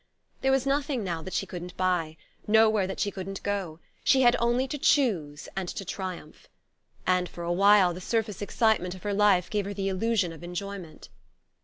There 0.41 0.51
was 0.51 0.65
nothing, 0.65 1.03
now, 1.03 1.21
that 1.21 1.31
she 1.35 1.45
couldn't 1.45 1.77
buy, 1.77 2.17
nowhere 2.47 2.87
that 2.87 2.99
she 2.99 3.11
couldn't 3.11 3.43
go: 3.43 3.79
she 4.03 4.23
had 4.23 4.35
only 4.39 4.67
to 4.67 4.79
choose 4.79 5.47
and 5.55 5.69
to 5.69 5.85
triumph. 5.85 6.49
And 7.05 7.29
for 7.29 7.43
a 7.43 7.53
while 7.53 7.93
the 7.93 8.01
surface 8.01 8.41
excitement 8.41 8.95
of 8.95 9.03
her 9.03 9.13
life 9.13 9.47
gave 9.47 9.65
her 9.65 9.75
the 9.75 9.89
illusion 9.89 10.33
of 10.33 10.43
enjoyment. 10.43 11.09